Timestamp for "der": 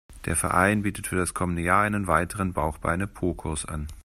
0.25-0.35